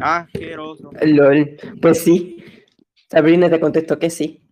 [0.00, 0.90] Asqueroso.
[1.02, 1.56] LOL.
[1.80, 2.42] Pues sí.
[3.08, 4.42] Sabrina te contestó que sí.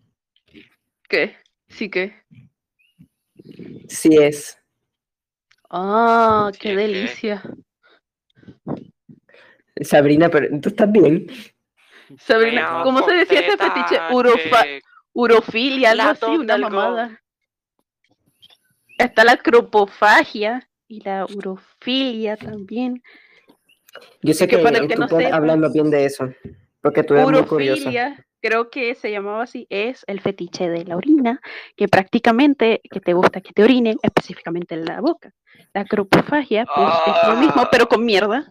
[1.09, 1.37] ¿Qué?
[1.69, 2.15] Sí que.
[3.89, 4.59] Sí es.
[5.71, 7.43] Ah, qué delicia.
[9.83, 11.27] Sabrina, pero tú estás bien.
[12.19, 13.99] Sabrina, ¿cómo se decía ese fetiche?
[14.11, 14.81] Urofa- que-
[15.13, 17.21] urofilia, algo La así, una mamada.
[18.99, 23.03] Está la cropofagia y la urofilia también.
[24.23, 26.29] Yo sé que que, para el que tú no puedes hablarnos bien de eso.
[26.81, 27.83] Porque tú eres muy curiosa.
[27.83, 31.41] Urofilia, creo que se llamaba así, es el fetiche de la orina,
[31.77, 35.33] que prácticamente que te gusta que te orinen, específicamente en la boca.
[35.75, 37.69] La cropofagia, pues es lo mismo, Ah.
[37.71, 38.51] pero con mierda.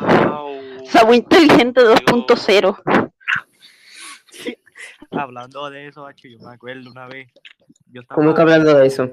[0.00, 3.12] Sabo inteligente 2.0.
[5.10, 7.30] Hablando de eso, yo me acuerdo una vez.
[7.86, 9.04] Yo estaba, ¿Cómo que hablando de eso?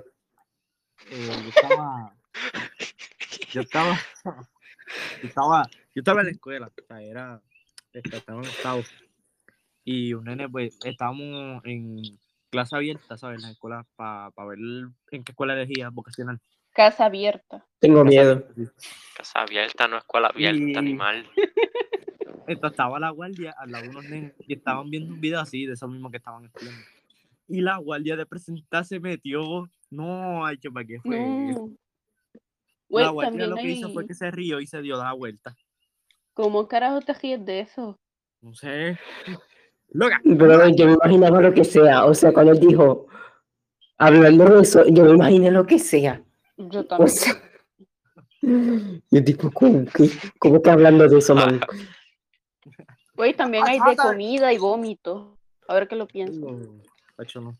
[1.11, 2.13] eh, yo estaba.
[3.51, 3.99] Yo estaba.
[5.21, 5.69] Yo estaba.
[5.95, 6.67] Yo estaba en la escuela.
[6.67, 7.41] O sea, era.
[7.93, 8.83] Estaba en estado.
[9.83, 12.01] Y un nene, pues, estábamos en
[12.49, 13.37] clase abierta, ¿sabes?
[13.37, 14.59] En la escuela, para ver
[15.11, 16.39] en qué escuela elegía vocacional.
[16.71, 17.65] Casa abierta.
[17.79, 18.31] Tengo Casa miedo.
[18.49, 18.73] abierta.
[19.15, 21.27] Casa abierta, no escuela abierta, Y- animal.
[22.47, 25.65] Entonces estaba la guardia al lado de unos nenes y estaban viendo un video así,
[25.65, 26.81] de esos mismos que estaban estudiando.
[27.49, 29.69] Y la guardia de presentar se metió.
[29.89, 31.19] No, ay, que para qué fue.
[31.19, 31.71] No.
[32.89, 35.55] la guardia lo que hizo fue que se rió y se dio la vuelta.
[36.33, 37.99] ¿Cómo carajo te ríes de eso?
[38.41, 38.97] No sé.
[39.89, 40.21] Loca.
[40.23, 42.05] Pero yo me imaginaba lo que sea.
[42.05, 43.07] O sea, cuando él dijo,
[43.97, 46.21] hablando de eso, yo me imaginé lo que sea.
[46.57, 47.09] Yo O también.
[47.09, 47.33] sea,
[49.11, 51.59] yo tipo, ¿cómo que, cómo que hablando de eso, man?
[53.15, 55.37] Güey, también hay de comida y vómito.
[55.67, 56.39] A ver qué lo piensas.
[56.39, 56.81] No,
[57.15, 57.57] Pacho, no.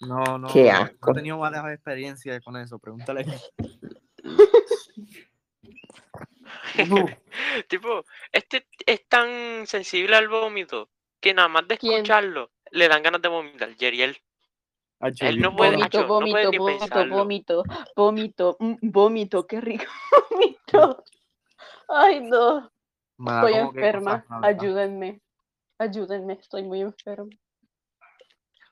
[0.00, 0.48] No, no.
[0.48, 2.78] Qué no he tenido malas experiencias con eso.
[2.78, 3.26] Pregúntale.
[7.68, 11.94] Tipo, este es tan sensible al vómito que nada más de ¿Quién?
[11.94, 13.74] escucharlo le dan ganas de vomitar.
[13.76, 14.16] Yeriel.
[15.20, 16.44] Él no puede- Vómito, Acho, no puede
[17.08, 19.84] vómito, vómito, mm, vómito, qué rico,
[20.30, 21.04] vómito.
[21.88, 22.70] Ay, no,
[23.18, 25.20] estoy enferma, cosas, ayúdenme,
[25.78, 27.30] ayúdenme, estoy muy enferma.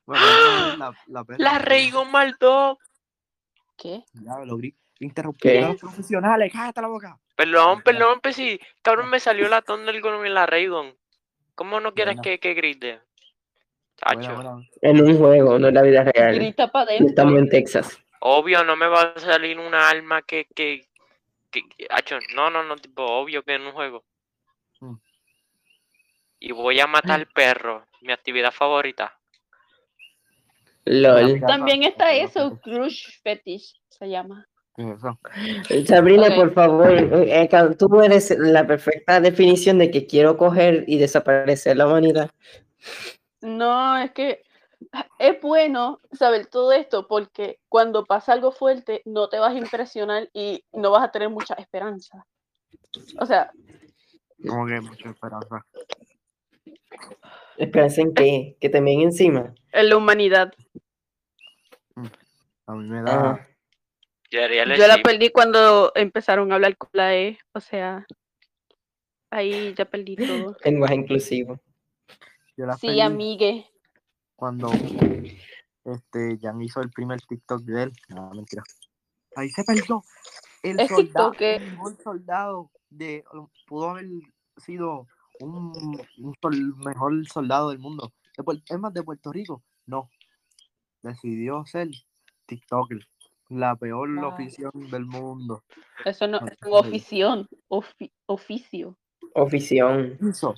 [0.04, 0.24] Bueno,
[0.78, 1.58] la, la, perra, La.
[3.76, 4.04] ¿Qué?
[4.14, 4.58] Ya lo
[5.38, 5.64] ¿Qué?
[5.64, 6.52] a los profesionales.
[6.52, 7.18] Cállate la boca.
[7.36, 8.58] Perdón, perdón, sí.
[8.82, 9.94] Cabrón, me salió la Thunder
[10.26, 10.96] en la Reigon.
[11.56, 12.22] ¿Cómo no quieres Bueno.
[12.22, 13.00] que, que grite?
[14.14, 14.62] Bueno.
[14.82, 16.34] En un juego, no en la vida real.
[16.34, 17.98] Grita para Y Estamos en Texas.
[18.20, 20.86] Obvio, no me va a salir una arma que, que,
[21.50, 24.04] que, que- acho, no, no, no, tipo, obvio que en un juego.
[24.80, 24.94] Mm.
[26.40, 29.18] Y voy a matar perros, mi actividad favorita.
[30.84, 31.40] LOL.
[31.40, 34.46] También está eso, crush fetish, se llama.
[34.76, 35.18] ¿Qué eso?
[35.86, 40.98] Sabrina, por favor, eh, eh, tú eres la perfecta definición de que quiero coger y
[40.98, 42.30] desaparecer la humanidad.
[43.40, 44.42] No, es que
[45.18, 50.28] es bueno saber todo esto porque cuando pasa algo fuerte no te vas a impresionar
[50.34, 52.26] y no vas a tener mucha esperanza.
[53.18, 53.50] O sea,
[54.46, 55.64] Como que mucha esperanza.
[57.56, 59.54] Esperanza en que, que también encima.
[59.72, 60.52] en la humanidad.
[62.66, 63.30] A mí me da.
[63.30, 63.46] Ah,
[64.76, 68.06] Yo la perdí cuando empezaron a hablar con la E, o sea,
[69.30, 70.56] ahí ya perdí todo.
[70.64, 71.60] lenguaje inclusivo.
[72.56, 73.66] Yo la Sí, amigue.
[74.34, 74.70] cuando
[75.84, 77.92] este Jan hizo el primer TikTok de él.
[78.08, 78.62] No, mentira.
[79.36, 80.02] Ahí se perdió.
[80.62, 81.62] El Es soldado, TikToker.
[81.62, 83.24] el mejor soldado de,
[83.66, 84.06] pudo haber
[84.56, 85.06] sido
[85.40, 88.12] un, un sol- mejor soldado del mundo.
[88.36, 90.10] De es más, de Puerto Rico, no.
[91.02, 91.88] Decidió ser
[92.46, 93.06] TikToker.
[93.48, 94.32] La peor Wow.
[94.32, 95.62] afición del mundo.
[96.04, 98.96] Eso no es no, un ofición, ofi- oficio.
[99.34, 100.18] Ofición.
[100.28, 100.54] Eso,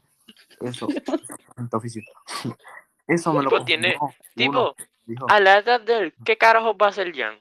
[0.60, 0.88] eso,
[1.72, 2.02] oficio.
[3.06, 3.96] Eso me lo Tipo, tiene-
[4.34, 4.74] Tipo,
[5.06, 7.38] dijo, a la edad de él, ¿qué carajos va a hacer Jan?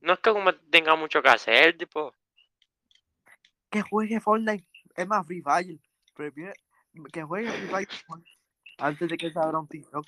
[0.00, 2.14] No es que como tenga mucho que hacer, tipo.
[3.70, 4.66] que juegue Fortnite.
[4.96, 5.78] Es más, Free Fire.
[6.14, 6.54] Prefiere
[7.12, 7.88] que juegue Free Fire
[8.78, 10.06] antes de que se abra un TikTok.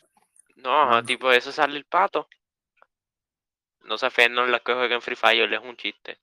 [0.57, 2.26] No, tipo, eso sale el pato.
[3.85, 6.18] No se ofendan los que jueguen Free Fire, es un chiste.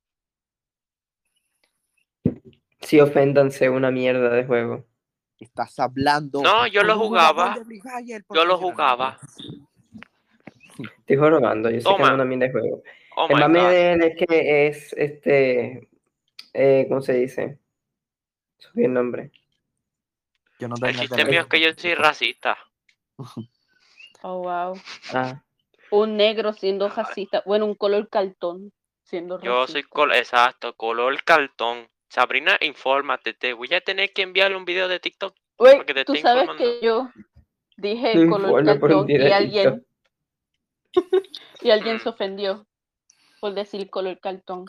[2.81, 4.85] Si oféndanse una mierda de juego.
[5.39, 6.41] Estás hablando.
[6.41, 7.57] No, yo lo jugaba.
[8.29, 9.19] Yo lo jugaba.
[10.99, 12.83] Estoy jorobando, yo sé que es una mierda de juego.
[13.15, 15.89] Oh el mame de él es que es este.
[16.53, 17.59] Eh, ¿Cómo se dice?
[18.57, 19.31] Subí el nombre.
[20.59, 22.57] Yo no El chiste mío es que yo soy racista.
[24.23, 24.79] Oh, wow.
[25.13, 25.41] Ah,
[25.91, 27.43] Un negro siendo racista.
[27.45, 28.71] Bueno, un color cartón
[29.03, 29.53] siendo racista.
[29.53, 31.87] Yo soy col exacto, color cartón.
[32.09, 35.35] Sabrina, infórmate, te voy a tener que enviarle un video de TikTok.
[35.57, 36.57] Güey, porque te tú sabes informando.
[36.79, 37.09] que yo
[37.77, 39.85] dije color cartón y alguien
[41.61, 42.65] y alguien se ofendió
[43.39, 44.65] por decir color cartón.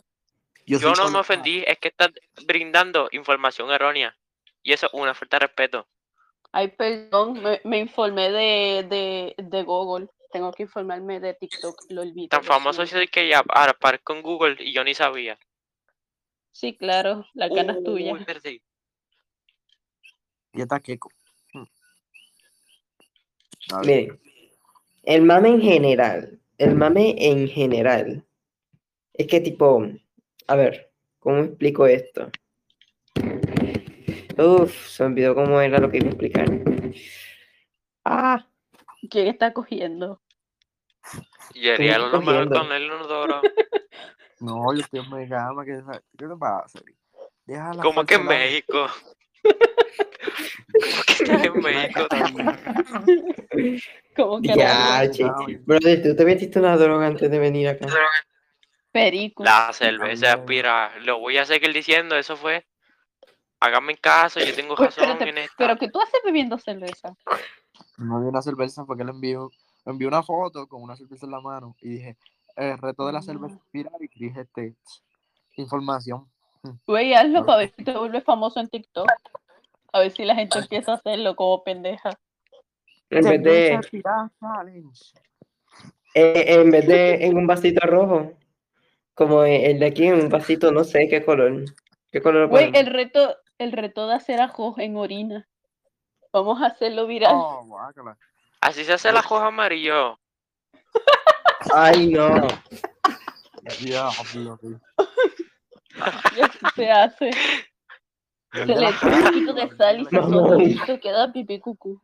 [0.67, 2.11] Yo, no me color- ofendí, es que estás
[2.47, 4.17] brindando información errónea.
[4.63, 5.89] Y eso es una falta de respeto.
[6.53, 10.07] Ay, perdón, me, me informé de, de, de Google.
[10.33, 12.29] Tengo que informarme de TikTok, lo olvidé.
[12.29, 12.97] Tan famoso siento.
[12.97, 15.39] soy que ya ahora aparezco en Google y yo ni sabía.
[16.53, 18.25] Sí, claro, la gana es Uy, tuya.
[18.25, 18.63] perdí.
[20.55, 21.11] Y está Keiko.
[23.73, 24.21] A ver, miren.
[25.03, 26.41] El mame en general.
[26.57, 28.25] El mame en general.
[29.13, 29.87] Es que tipo.
[30.47, 32.31] A ver, ¿cómo explico esto?
[34.39, 36.47] Uf, se me olvidó cómo era lo que iba a explicar.
[38.05, 38.47] Ah,
[39.11, 40.22] ¿Quién está cogiendo?
[41.55, 42.59] Y haría estoy lo mejor cogiendo.
[42.61, 43.43] con el inodoro.
[44.41, 45.65] No, yo estoy en mi cama.
[45.65, 45.81] ¿Qué,
[46.19, 46.81] ¿Qué te pasa?
[47.47, 48.27] Deja la Como que en.
[48.27, 48.89] México.
[49.43, 52.09] Como que estás en México.
[54.17, 55.25] Como que ya, che.
[55.65, 57.87] Brother, tú te metiste una droga antes de venir acá.
[58.91, 59.45] perico.
[59.45, 60.91] La cerveza aspira.
[61.03, 62.67] Lo voy a seguir diciendo, eso fue.
[63.61, 65.55] Háganme caso, yo tengo Pues, razón espérate, en esta.
[65.57, 67.15] Pero que tú haces bebiendo cerveza.
[67.97, 71.41] No vi una cerveza porque envió, me envió una foto con una cerveza en la
[71.41, 72.17] mano y dije,
[72.57, 73.67] el reto de la cerveza Ah.
[73.73, 74.75] viral y dije, este,
[75.57, 76.27] información.
[76.87, 79.11] Güey, hazlo para ver si te vuelves famoso en TikTok.
[79.93, 82.11] A ver si la gente empieza a hacerlo como pendeja.
[83.11, 83.81] En vez de,
[86.15, 88.33] eh, en vez de en un vasito rojo,
[89.15, 91.65] como el de aquí, en un vasito, no sé qué color.
[92.11, 95.49] ¿Qué color Güey, el reto, el reto de hacer ajo en orina.
[96.33, 97.35] Vamos a hacerlo viral.
[97.35, 98.17] Oh, guácala.
[98.63, 100.21] Así se hace la hoja amarillo.
[101.75, 102.47] Ay, no.
[103.81, 104.81] Diablo, tío.
[106.37, 107.31] Y así se hace.
[108.53, 112.01] Se le echa un poquito de sal y y listo, queda pipí cucú.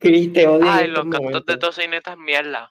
[0.00, 0.68] Cris, te odio.
[0.68, 2.68] Ay, los cantos de tocinetas mierda.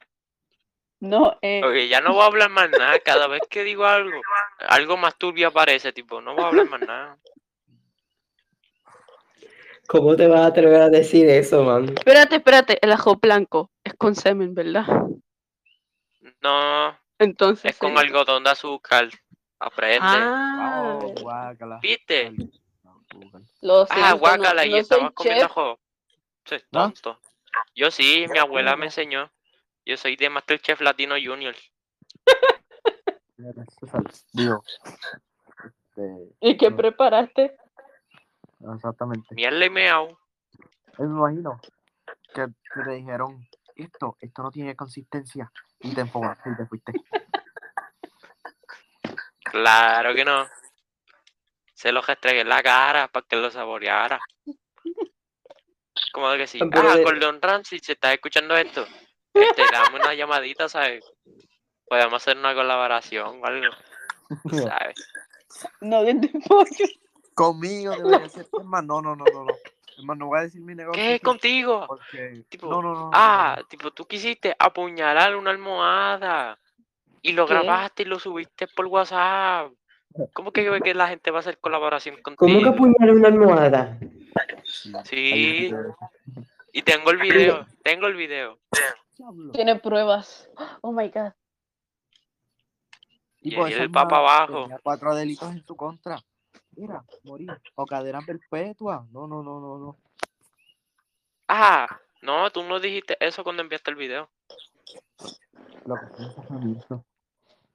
[0.99, 2.99] No, eh, Oye, ya no voy a hablar más nada.
[2.99, 4.19] Cada vez que digo algo,
[4.67, 7.17] algo más turbio aparece, tipo, no voy a hablar más nada.
[9.91, 11.89] ¿Cómo te vas a atrever a decir eso, man?
[11.97, 14.85] espérate, espérate, el ajo blanco es con semen, ¿verdad?
[16.41, 17.71] No, Entonces.
[17.73, 19.09] es con eh, algodón de azúcar.
[19.59, 19.99] Aprende.
[20.01, 21.79] Ah, Oh, guácala.
[21.81, 22.31] ¿Viste?
[23.61, 25.77] lo siento, Ah, no- guácala, y no estaba comiendo ajo.
[26.45, 26.83] Soy ¿No?
[26.83, 27.19] tonto.
[27.75, 29.29] Yo sí, mi abuela me enseñó.
[29.85, 31.53] Yo soy de Masterchef Latino Junior.
[35.97, 37.57] Este, ¿Y qué no, preparaste?
[38.75, 39.35] Exactamente.
[39.35, 40.19] Mierda y meao.
[40.97, 41.59] Me imagino
[42.33, 42.47] que,
[42.83, 45.51] te dijeron, esto, esto no tiene consistencia.
[45.79, 46.93] Y te enfocaste y te fuiste.
[49.51, 50.47] Claro que no.
[51.73, 54.19] Se los restregué en la cara para que lo saboreara.
[56.13, 56.59] Como que sí.
[56.73, 58.85] Ah, Gordon Ramsay, si estás escuchando esto,
[59.33, 61.03] este, dame una llamadita, ¿sabes?
[61.85, 63.73] Podemos hacer una colaboración o algo,
[64.51, 64.95] ¿sabes?
[65.81, 66.15] No de
[66.47, 66.85] pollo.
[67.33, 68.47] Conmigo debería ser.
[68.57, 69.53] Es más, no, no, no, no, no.
[69.97, 71.01] Es más, no voy a decir mi negocio.
[71.01, 71.85] ¿Qué es contigo?
[71.87, 72.43] Porque...
[72.49, 73.65] Tipo, no, no, no, Ah, no.
[73.67, 76.57] tipo, tú quisiste apuñalar una almohada
[77.21, 77.53] y lo ¿Qué?
[77.53, 79.71] grabaste y lo subiste por WhatsApp.
[80.33, 82.69] ¿Cómo que, que la gente va a hacer colaboración ¿Cómo que contigo?
[82.69, 83.97] apuñalar una almohada?
[85.03, 85.71] Sí.
[86.73, 88.59] Y tengo el video, tengo el video.
[89.53, 90.49] Tiene pruebas.
[90.81, 91.31] Oh my god.
[93.41, 94.61] Tipo, esa el para armada abajo.
[94.63, 96.19] tenía cuatro delitos en su contra.
[96.75, 97.49] Mira, morir.
[97.75, 99.05] O cadena perpetua.
[99.11, 99.97] No, no, no, no, no.
[101.47, 104.29] Ah, no, tú no dijiste eso cuando enviaste el video.
[105.85, 107.05] Lo que fue ensojamiento.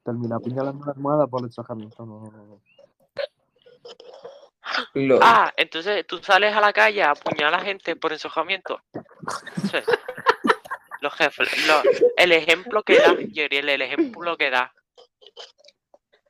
[0.04, 2.06] Terminé apuñalando la almohada por el ensojamiento.
[2.06, 2.60] No, no, no, no.
[4.94, 5.20] Lol.
[5.22, 8.80] Ah, entonces tú sales a la calle a apuñalar a gente por ensojamiento.
[9.70, 9.78] Sí.
[11.00, 11.82] Los jefes, lo-
[12.16, 14.72] el ejemplo que da, Yeriel, el ejemplo que da,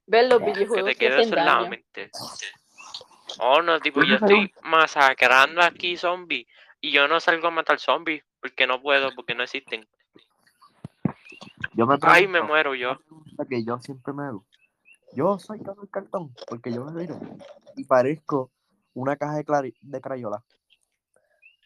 [0.06, 2.10] Ven los que videojuegos te que queda hacen eso en la mente.
[3.38, 6.46] Oh, no, tipo, yo estoy masacrando aquí zombies
[6.80, 9.86] y yo no salgo a matar zombies porque no puedo, porque no existen.
[11.74, 12.98] Yo me Ay, me muero yo.
[13.48, 14.46] que yo siempre me hago.
[15.12, 17.18] Yo soy Carlos Cartón, porque yo me miro
[17.76, 18.50] y parezco
[18.94, 20.42] una caja de, clari- de crayola.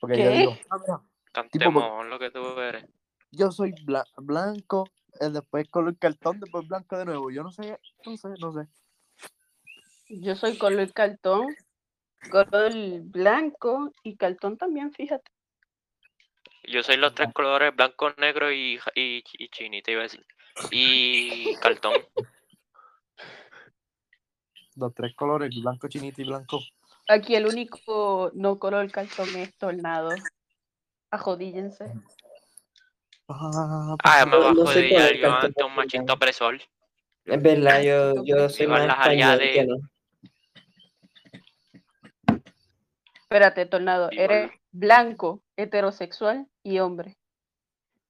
[0.00, 0.36] Porque yo ¿Qué?
[0.38, 1.00] digo, "Ah, mira,
[1.32, 2.84] Cantemón lo que tú eres.
[3.30, 4.88] yo soy bla- blanco,
[5.20, 7.30] eh, después color cartón, después blanco de nuevo.
[7.30, 8.68] Yo no sé, no sé, no sé.
[10.08, 11.46] Yo soy color cartón,
[12.30, 15.30] color blanco y cartón también, fíjate.
[16.64, 20.24] Yo soy los tres colores, blanco, negro y, y, y chinita, iba a decir.
[20.70, 21.94] Y cartón.
[24.76, 26.60] Los tres colores, blanco, chinito y blanco.
[27.08, 30.10] Aquí el único no color cartón es tornado.
[31.10, 31.92] Ajodíllense.
[33.32, 36.58] Ah, me de cuál ya es yo cartón ante un machito opresor.
[37.24, 39.76] Es verdad, yo, yo soy más las español aliadas que de- no.
[43.22, 44.08] Espérate, tornado.
[44.12, 47.16] Eres blanco, heterosexual y hombre.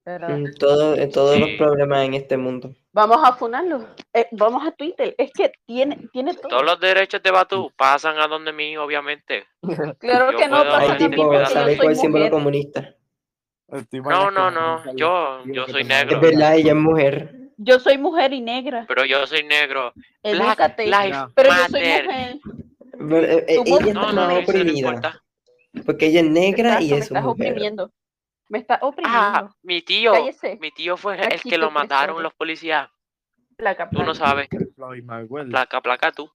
[0.05, 0.31] ¿Verdad?
[0.39, 2.75] Mm, Todo, eh, todos los problemas en este mundo.
[2.93, 3.87] Vamos a funarlo.
[4.15, 5.15] Eh, vamos a Twitter.
[5.19, 6.49] Es que tiene, tiene todo.
[6.49, 9.47] Todos los derechos de Batú pasan a donde mí, obviamente.
[9.99, 11.77] Claro yo que no puedo pasa Hay a Ay, mí tipo, porque ¿sabes yo cuál
[11.77, 12.33] soy es el símbolo mujer.
[12.33, 12.95] comunista?
[13.93, 14.95] No, no, no.
[14.97, 16.21] Yo, yo soy tengo- Es negro.
[16.21, 17.35] verdad, ella es mujer.
[17.57, 18.85] Yo soy mujer y negra.
[18.89, 19.93] Pero yo soy negro.
[20.23, 20.79] Black.
[20.79, 21.31] Lives Ya.
[21.35, 22.39] Pero yo soy mujer.
[22.93, 24.79] Pero, eh, ella está No, no, no, no oprimida.
[24.79, 25.23] importa.
[25.87, 27.53] Porque ella es negra y me es estás mujer.
[27.53, 27.93] oprimiendo.
[28.49, 29.57] Me estás Ah, oprimiendo.
[29.63, 30.13] mi tío.
[30.13, 30.59] Cállese.
[30.61, 32.89] Mi tío fue el que lo mataron los policías.
[33.57, 34.19] Placa, Tú no placa.
[34.19, 34.49] sabes.
[35.49, 36.31] Placa, placa tú.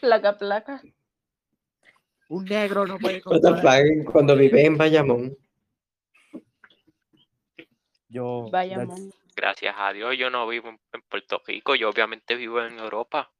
[0.00, 0.80] Placa, placa.
[2.28, 5.36] Un negro no puede fuck, Cuando vive en Bayamón.
[8.08, 8.48] Yo.
[9.36, 11.74] Gracias a Dios, yo no vivo en, Puerto Rico.
[11.74, 13.30] Yo obviamente vivo en Europa.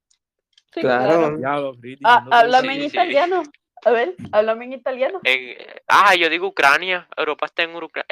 [0.74, 1.36] Sí, Claro.
[1.80, 2.96] Chris, Ah, háblame Sí, en sí.
[2.96, 3.42] italiano.
[3.84, 5.20] A ver, háblame en italiano.
[5.24, 5.56] En,
[5.88, 7.08] ah, yo digo Ucrania.
[7.16, 8.04] Europa está en Ucrania.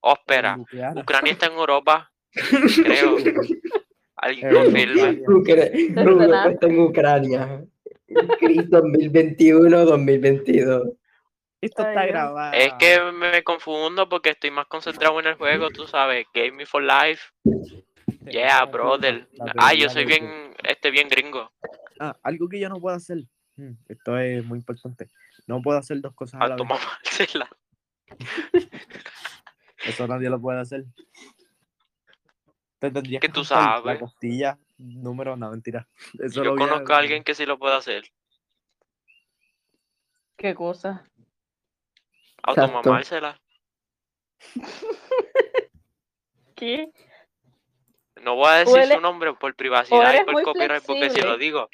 [0.00, 0.56] Ópera.
[0.56, 0.98] Nuclear.
[0.98, 2.10] Ucrania está en Europa.
[2.84, 3.16] Creo.
[4.16, 5.20] Alguien Eh, confirme.
[5.28, 6.50] Ucra- Desde Europa nada.
[6.50, 7.64] está en Ucrania.
[8.40, 10.96] Cristo 2021-2022.
[11.62, 12.52] Esto Ay, está grabado.
[12.54, 16.26] Es que me confundo porque estoy más concentrado en el juego, tú sabes.
[16.34, 17.22] Gaming for life.
[18.26, 19.28] Yeah, brother.
[19.56, 21.52] Ah, yo soy bien, este, bien gringo.
[22.00, 23.18] Ah, algo que yo no puedo hacer.
[23.54, 25.08] Mm, Esto es muy importante.
[25.46, 26.80] No puedo hacer dos cosas a A la tu vez.
[29.84, 30.84] Eso nadie lo puede hacer.
[32.80, 33.98] Te tendrías Que que tú romper La sabes.
[34.00, 35.86] costilla, número, no, mentira.
[36.20, 38.02] Eso Yo lo conozco a alguien que sí lo puede hacer.
[40.36, 41.08] Qué cosa.
[42.42, 43.40] Automamársela.
[46.56, 46.92] ¿Qué?
[48.22, 51.20] No voy a decir eres- su nombre por privacidad y por muy copyright, porque si
[51.20, 51.28] flexible.
[51.30, 51.68] lo digo,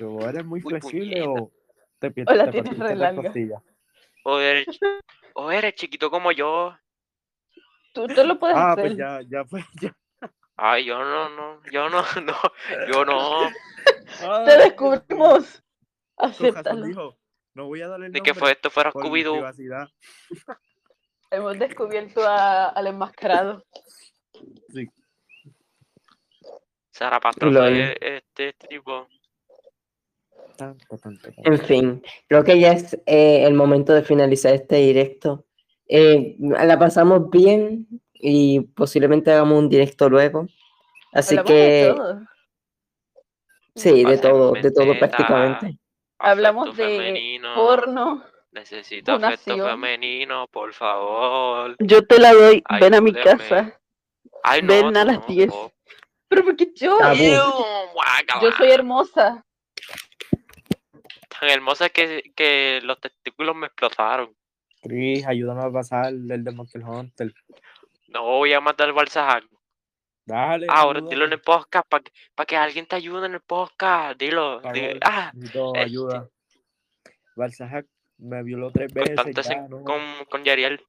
[0.00, 1.30] ¿o ¿Eres muy Uy, flexible puñeta.
[1.30, 1.52] o
[1.98, 3.32] te, pi- O la te tienes re larga.
[4.24, 4.66] o eres,
[5.34, 6.76] o eres chiquito como yo.
[7.92, 8.84] Tú, tú lo puedes Ah, hacer.
[8.84, 9.64] pues ya, ya fue.
[9.80, 9.94] Ya.
[10.56, 12.36] Ay, yo no, no, yo no, no,
[12.88, 13.50] yo no.
[14.22, 15.62] Ah, Te descubrimos.
[16.16, 17.18] Con razón Acéptalo.
[17.54, 19.34] No voy a darle el nombre que fue esto fuera Scooby-Doo.
[19.34, 19.88] privacidad.
[21.30, 23.64] Hemos descubierto a- al enmascarado.
[24.72, 24.88] Sí.
[26.96, 27.72] Zarapastrofe, Lol.
[27.80, 28.16] este,
[28.48, 29.08] este tipo.
[30.56, 31.42] Tanto, tanto, tanto.
[31.50, 35.44] En fin, creo que ya es eh, el momento de finalizar este directo.
[35.88, 40.46] Eh, la pasamos bien y posiblemente hagamos un directo luego.
[41.12, 42.20] Así Hablamos de que todo.
[43.74, 45.78] sí, de todo, de todo prácticamente.
[46.18, 47.54] Hablamos de femenino.
[47.54, 48.24] Porno.
[48.52, 51.74] Necesito afecto femenino, por favor.
[51.80, 52.62] Yo te la doy.
[52.66, 53.80] Ay, Ven a mi casa.
[54.44, 55.50] Ay, no, Ven a las no, 10.
[55.52, 55.72] oh.
[56.28, 56.98] Pero porque yo.
[57.12, 59.44] Yo soy hermosa.
[61.28, 64.34] Tan hermosa que, que los testículos me explotaron.
[64.82, 67.34] Chris, ayúdame a pasar el de Monster Hunter.
[68.08, 69.44] No voy a matar al Balzac.
[70.26, 70.66] Dale.
[70.70, 74.18] Ahora dilo en el podcast para que, pa' que alguien te ayude en el podcast.
[74.18, 74.60] Dilo.
[74.62, 75.80] Por di- favor, ah, necesito este.
[75.80, 76.28] ayuda.
[77.36, 77.86] Balzac
[78.18, 79.16] me violó tres veces.
[79.46, 79.82] ya, no.
[79.84, 80.00] con,
[80.30, 80.80] con Yariel.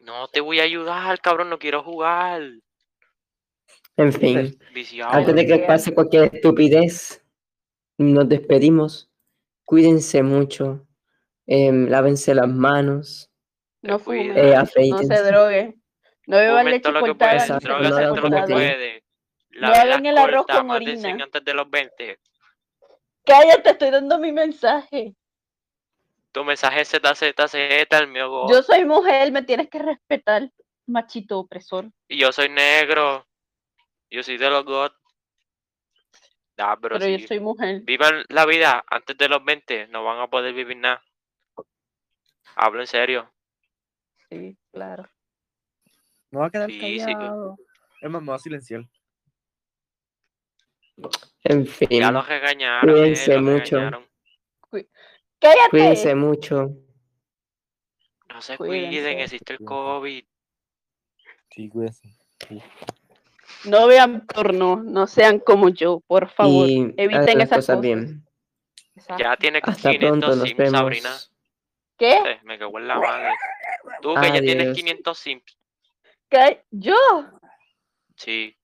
[0.00, 1.50] No te voy a ayudar, cabrón.
[1.50, 2.42] No quiero jugar.
[3.96, 5.12] En fin, Viciado.
[5.12, 7.24] antes de que pase cualquier estupidez,
[7.96, 9.08] nos despedimos.
[9.64, 10.86] Cuídense mucho.
[11.46, 13.30] em, lávense las manos.
[13.82, 14.54] No Eh,
[14.90, 15.76] no se drogue.
[16.26, 17.30] No beban leche lo que cortada.
[17.32, 19.04] pueden, Exacto, drogas no hagan lo que que- puede.
[19.50, 21.24] No La hagan vida el arroz corta, con orina.
[21.24, 22.18] antes de los 20.
[23.24, 25.14] Cállate, estoy dando mi mensaje.
[26.32, 27.54] Tu mensaje es ZZZ,
[28.00, 28.50] el mío go.
[28.50, 30.50] Yo soy mujer, me tienes que respetar,
[30.86, 31.86] machito opresor.
[32.08, 33.26] Y yo soy negro.
[34.10, 34.90] Yo soy de los God.
[36.56, 37.80] Ah, pero, Pero si yo soy mujer.
[37.82, 41.02] vivan la vida antes de los 20, no van a poder vivir nada.
[42.56, 43.32] Hablo en serio.
[44.30, 45.08] Sí, claro.
[46.34, 47.04] No va a quedar Sí, sí.
[47.06, 47.56] callado.
[48.00, 48.82] Es más, me va a silenciar.
[51.44, 52.90] En fin, Ya los regañaron.
[52.90, 53.76] eh, Cuídense los mucho.
[53.76, 54.06] regañaron.
[55.38, 55.70] Cállate.
[55.70, 56.70] cuídense mucho.
[58.32, 58.88] No se Cuídense.
[58.88, 59.74] cuiden, existe el Cuídense.
[59.74, 60.24] COVID.
[61.50, 62.08] Sí, cuídese.
[63.66, 66.68] No vean porno, no sean como yo, por favor.
[66.68, 67.80] y eviten esas cosas cosas.
[67.80, 68.26] bien.
[68.96, 69.22] Exacto.
[69.22, 71.10] Ya tiene Hasta 500 pronto, nos sims, Sabrina.
[71.96, 72.12] ¿Qué?
[72.16, 73.30] Eh, Me cago en la madre.
[74.02, 74.76] Tú que ya tienes Adiós.
[74.78, 75.58] 500 sims.
[76.72, 76.96] ¿Yo?
[78.16, 78.56] Sí.